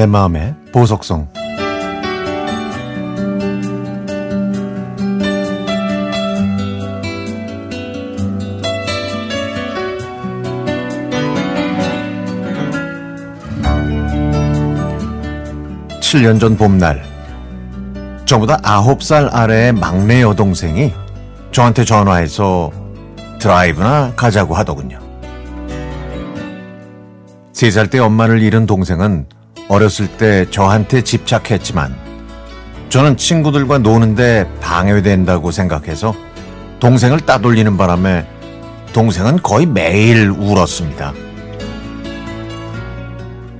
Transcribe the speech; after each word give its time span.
내 0.00 0.06
마음의 0.06 0.54
보석성 0.72 1.28
7년 16.00 16.40
전 16.40 16.56
봄날 16.56 17.04
저보다 18.24 18.56
9살 18.56 19.28
아래의 19.30 19.74
막내 19.74 20.22
여동생이 20.22 20.94
저한테 21.52 21.84
전화해서 21.84 22.72
드라이브나 23.38 24.14
가자고 24.16 24.54
하더군요. 24.54 24.98
3살 27.52 27.90
때 27.90 27.98
엄마를 27.98 28.40
잃은 28.40 28.64
동생은 28.64 29.26
어렸을 29.70 30.08
때 30.08 30.50
저한테 30.50 31.02
집착했지만 31.02 31.96
저는 32.88 33.16
친구들과 33.16 33.78
노는데 33.78 34.50
방해된다고 34.60 35.52
생각해서 35.52 36.12
동생을 36.80 37.20
따돌리는 37.20 37.76
바람에 37.76 38.26
동생은 38.92 39.42
거의 39.42 39.66
매일 39.66 40.28
울었습니다. 40.28 41.12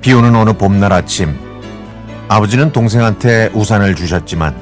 비 0.00 0.14
오는 0.14 0.34
어느 0.34 0.54
봄날 0.54 0.94
아침 0.94 1.36
아버지는 2.28 2.72
동생한테 2.72 3.50
우산을 3.52 3.94
주셨지만 3.94 4.56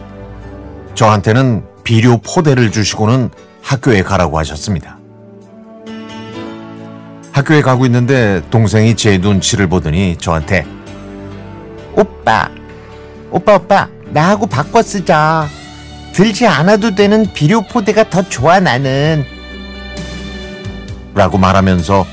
저한테는 0.97 1.65
비료 1.85 2.19
포대를 2.19 2.73
주시고는 2.73 3.31
학교에 3.63 4.03
가라고 4.03 4.37
하셨습니다. 4.41 4.99
학교에 7.31 7.63
가고 7.63 7.87
있는데 7.87 8.43
동생이 8.51 8.97
제 8.97 9.19
눈치를 9.19 9.69
보더니 9.69 10.17
저한테 10.17 10.67
오빠, 11.97 12.51
오빠, 13.31 13.55
오빠, 13.57 13.89
나하고 14.11 14.47
바꿔 14.47 14.83
쓰자. 14.83 15.49
들지 16.13 16.47
않아도 16.47 16.95
되는 16.95 17.33
비료 17.33 17.63
포대가 17.63 18.09
더 18.09 18.23
좋아, 18.23 18.61
나는. 18.61 19.25
라고 21.15 21.39
말하면서 21.39 22.07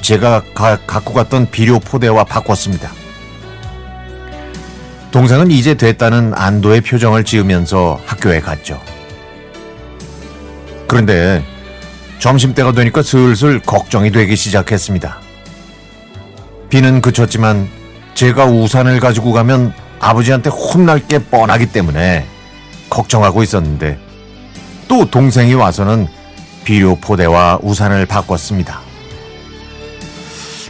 제가 0.00 0.42
가, 0.54 0.78
갖고 0.86 1.12
갔던 1.12 1.50
비료 1.50 1.80
포대와 1.80 2.24
바꿨습니다. 2.24 2.92
동생은 5.10 5.50
이제 5.50 5.74
됐다는 5.74 6.32
안도의 6.34 6.82
표정을 6.82 7.24
지으면서 7.24 8.00
학교에 8.06 8.40
갔죠. 8.40 8.80
그런데 10.86 11.42
점심때가 12.20 12.72
되니까 12.72 13.02
슬슬 13.02 13.60
걱정이 13.60 14.12
되기 14.12 14.36
시작했습니다. 14.36 15.18
비는 16.68 17.00
그쳤지만 17.00 17.68
제가 18.16 18.46
우산을 18.46 18.98
가지고 18.98 19.32
가면 19.32 19.74
아버지한테 20.00 20.48
혼날 20.48 21.06
게 21.06 21.18
뻔하기 21.18 21.66
때문에 21.66 22.26
걱정하고 22.88 23.42
있었는데 23.42 23.98
또 24.88 25.08
동생이 25.10 25.52
와서는 25.52 26.08
비료 26.64 26.96
포대와 26.96 27.58
우산을 27.62 28.06
바꿨습니다. 28.06 28.80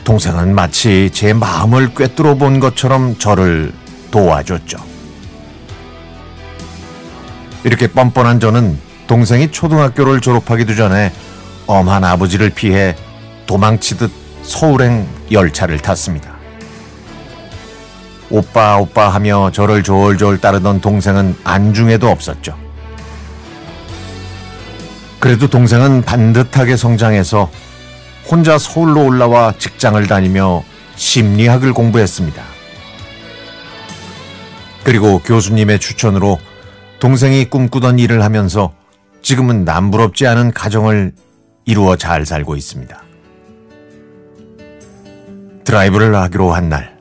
동생은 0.03 0.57
마치 0.57 1.09
제 1.13 1.33
마음을 1.33 1.95
꿰뚫어 1.95 2.35
본 2.35 2.59
것처럼 2.59 3.17
저를 3.17 3.73
도와줬죠. 4.11 4.79
이렇게 7.63 7.87
뻔뻔한 7.87 8.41
저는 8.41 8.77
동생이 9.07 9.53
초등학교를 9.53 10.21
졸업하기도 10.21 10.75
전에 10.75 11.13
엄한 11.69 12.03
아버지를 12.03 12.51
피해 12.51 12.97
도망치듯 13.47 14.11
서울행 14.43 15.07
열차를 15.31 15.79
탔습니다. 15.79 16.36
오빠 18.31 18.79
오빠 18.79 19.09
하며 19.09 19.51
저를 19.53 19.83
졸졸 19.83 20.41
따르던 20.41 20.81
동생은 20.81 21.37
안중에도 21.45 22.09
없었죠. 22.09 22.57
그래도 25.19 25.49
동생은 25.49 26.03
반듯하게 26.03 26.77
성장해서 26.77 27.51
혼자 28.29 28.59
서울로 28.59 29.05
올라와 29.05 29.53
직장을 29.59 30.05
다니며 30.07 30.63
심리학을 30.97 31.73
공부했습니다. 31.73 32.43
그리고 34.83 35.19
교수님의 35.21 35.79
추천으로 35.79 36.39
동생이 37.01 37.47
꿈꾸던 37.47 37.99
일을 37.99 38.23
하면서 38.23 38.73
지금은 39.23 39.65
남부럽지 39.65 40.27
않은 40.27 40.53
가정을 40.53 41.13
이루어 41.65 41.97
잘 41.97 42.25
살고 42.25 42.57
있습니다. 42.57 43.03
드라이브를 45.65 46.15
하기로 46.15 46.53
한 46.53 46.69
날, 46.69 46.96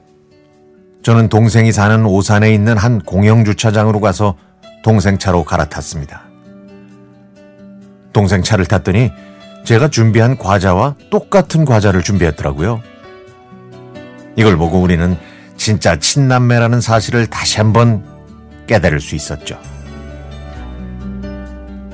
저는 1.05 1.29
동생이 1.29 1.71
사는 1.71 2.03
오산에 2.03 2.51
있는 2.51 2.79
한 2.79 2.99
공영주차장으로 2.99 4.01
가서 4.01 4.35
동생 4.83 5.19
차로 5.19 5.43
갈아탔습니다. 5.43 6.23
동생 8.11 8.41
차를 8.41 8.65
탔더니 8.65 9.11
제가 9.65 9.89
준비한 9.89 10.35
과자와 10.35 10.95
똑같은 11.11 11.63
과자를 11.63 12.01
준비했더라고요. 12.01 12.81
이걸 14.35 14.57
보고 14.57 14.81
우리는 14.81 15.15
진짜 15.57 15.95
친남매라는 15.95 16.81
사실을 16.81 17.27
다시 17.27 17.57
한번 17.57 18.03
깨달을 18.65 18.99
수 18.99 19.13
있었죠. 19.13 19.59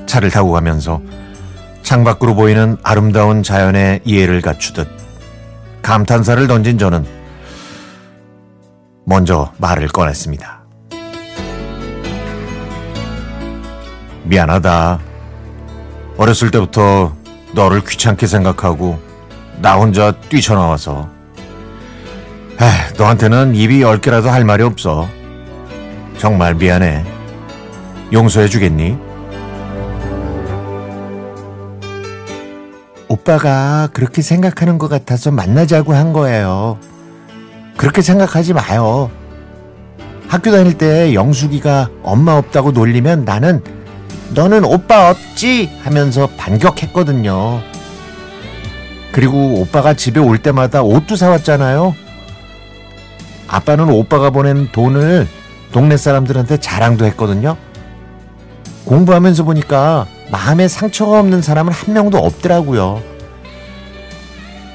차를 0.06 0.30
타고 0.30 0.52
가면서 0.52 1.02
창밖으로 1.82 2.34
보이는 2.34 2.78
아름다운 2.82 3.42
자연의 3.42 4.00
이해를 4.06 4.40
갖추듯 4.40 4.88
감탄사를 5.82 6.46
던진 6.46 6.78
저는 6.78 7.21
먼저 9.04 9.52
말을 9.58 9.88
꺼냈습니다. 9.88 10.62
미안하다. 14.24 15.00
어렸을 16.16 16.50
때부터 16.50 17.14
너를 17.54 17.82
귀찮게 17.84 18.26
생각하고 18.26 18.98
나 19.60 19.74
혼자 19.74 20.12
뛰쳐나와서 20.12 21.08
에휴, 22.60 22.96
너한테는 22.96 23.54
입이 23.54 23.82
열 23.82 24.00
개라도 24.00 24.30
할 24.30 24.44
말이 24.44 24.62
없어. 24.62 25.08
정말 26.18 26.54
미안해. 26.54 27.04
용서해 28.12 28.46
주겠니? 28.48 28.96
오빠가 33.08 33.88
그렇게 33.92 34.22
생각하는 34.22 34.78
것 34.78 34.88
같아서 34.88 35.30
만나자고 35.30 35.92
한 35.92 36.12
거예요. 36.12 36.78
그렇게 37.82 38.00
생각하지 38.00 38.52
마요. 38.52 39.10
학교 40.28 40.52
다닐 40.52 40.78
때 40.78 41.14
영숙이가 41.14 41.90
엄마 42.04 42.36
없다고 42.36 42.70
놀리면 42.70 43.24
나는 43.24 43.60
너는 44.34 44.64
오빠 44.64 45.10
없지 45.10 45.68
하면서 45.82 46.28
반격했거든요. 46.36 47.60
그리고 49.10 49.54
오빠가 49.60 49.94
집에 49.94 50.20
올 50.20 50.38
때마다 50.38 50.84
옷도 50.84 51.16
사왔잖아요. 51.16 51.92
아빠는 53.48 53.90
오빠가 53.90 54.30
보낸 54.30 54.70
돈을 54.70 55.26
동네 55.72 55.96
사람들한테 55.96 56.58
자랑도 56.58 57.04
했거든요. 57.06 57.56
공부하면서 58.84 59.42
보니까 59.42 60.06
마음에 60.30 60.68
상처가 60.68 61.18
없는 61.18 61.42
사람은 61.42 61.72
한 61.72 61.94
명도 61.94 62.18
없더라고요. 62.18 63.02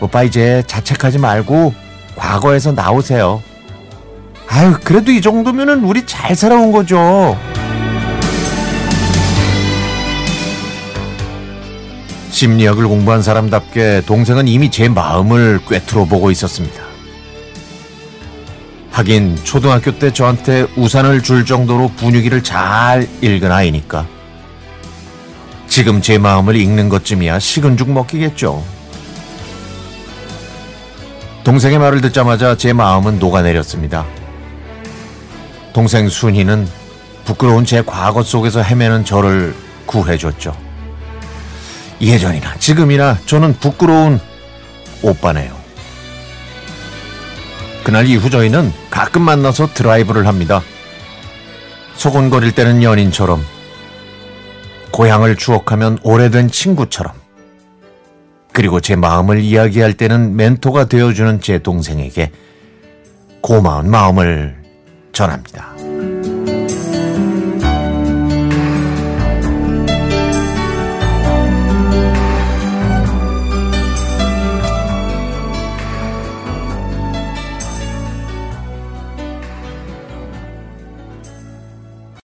오빠 0.02 0.24
이제 0.24 0.62
자책하지 0.68 1.20
말고 1.20 1.87
과거에서 2.18 2.74
나오세요. 2.74 3.42
아유, 4.50 4.76
그래도 4.84 5.12
이 5.12 5.22
정도면은 5.22 5.84
우리 5.84 6.06
잘 6.06 6.36
살아온 6.36 6.72
거죠. 6.72 7.38
심리학을 12.32 12.88
공부한 12.88 13.22
사람답게 13.22 14.04
동생은 14.06 14.48
이미 14.48 14.70
제 14.70 14.90
마음을 14.90 15.60
꿰뚫어 15.68 16.06
보고 16.06 16.30
있었습니다. 16.30 16.84
하긴 18.92 19.36
초등학교 19.44 19.98
때 19.98 20.12
저한테 20.12 20.68
우산을 20.76 21.22
줄 21.22 21.46
정도로 21.46 21.90
분위기를 21.98 22.44
잘 22.44 23.08
읽은 23.22 23.52
아이니까 23.52 24.08
지금 25.68 26.02
제 26.02 26.18
마음을 26.18 26.56
읽는 26.56 26.90
것쯤이야 26.90 27.38
식은 27.38 27.78
죽 27.78 27.92
먹기겠죠. 27.92 28.77
동생의 31.48 31.80
말을 31.80 32.02
듣자마자 32.02 32.58
제 32.58 32.74
마음은 32.74 33.20
녹아내렸습니다. 33.20 34.06
동생 35.72 36.10
순희는 36.10 36.68
부끄러운 37.24 37.64
제 37.64 37.82
과거 37.82 38.22
속에서 38.22 38.62
헤매는 38.62 39.06
저를 39.06 39.56
구해줬죠. 39.86 40.54
예전이나 42.02 42.58
지금이나 42.58 43.18
저는 43.26 43.54
부끄러운 43.62 44.20
오빠네요. 45.02 45.56
그날 47.86 48.08
이후 48.08 48.30
저희는 48.30 48.74
가끔 48.90 49.22
만나서 49.22 49.68
드라이브를 49.74 50.28
합니다. 50.28 50.62
소곤거릴 51.96 52.52
때는 52.52 52.84
연인처럼, 52.84 53.42
고향을 54.92 55.38
추억하면 55.38 55.98
오래된 56.04 56.52
친구처럼, 56.52 57.14
그리고 58.58 58.80
제 58.80 58.96
마음을 58.96 59.40
이야기할 59.40 59.94
때는 59.94 60.36
멘토가 60.36 60.86
되어주는 60.86 61.42
제 61.42 61.60
동생에게 61.60 62.32
고마운 63.40 63.92
마음을 63.92 64.56
전합니다. 65.12 65.77